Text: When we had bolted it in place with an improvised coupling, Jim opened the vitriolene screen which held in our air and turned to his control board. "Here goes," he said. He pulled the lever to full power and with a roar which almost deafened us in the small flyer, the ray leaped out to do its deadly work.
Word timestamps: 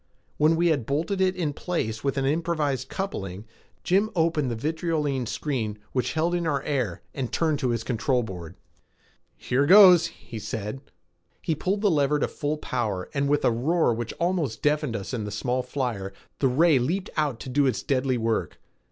When 0.37 0.55
we 0.55 0.69
had 0.69 0.87
bolted 0.87 1.21
it 1.21 1.35
in 1.35 1.53
place 1.53 2.03
with 2.03 2.17
an 2.17 2.25
improvised 2.25 2.89
coupling, 2.89 3.45
Jim 3.83 4.09
opened 4.15 4.49
the 4.49 4.55
vitriolene 4.55 5.27
screen 5.27 5.77
which 5.91 6.13
held 6.13 6.33
in 6.33 6.47
our 6.47 6.63
air 6.63 7.03
and 7.13 7.31
turned 7.31 7.59
to 7.59 7.69
his 7.69 7.83
control 7.83 8.23
board. 8.23 8.55
"Here 9.37 9.67
goes," 9.67 10.07
he 10.07 10.39
said. 10.39 10.81
He 11.39 11.53
pulled 11.53 11.81
the 11.81 11.91
lever 11.91 12.17
to 12.17 12.27
full 12.27 12.57
power 12.57 13.11
and 13.13 13.29
with 13.29 13.45
a 13.45 13.51
roar 13.51 13.93
which 13.93 14.13
almost 14.13 14.63
deafened 14.63 14.95
us 14.95 15.13
in 15.13 15.23
the 15.23 15.29
small 15.29 15.61
flyer, 15.61 16.13
the 16.39 16.47
ray 16.47 16.79
leaped 16.79 17.11
out 17.15 17.39
to 17.41 17.49
do 17.49 17.67
its 17.67 17.83
deadly 17.83 18.17
work. 18.17 18.59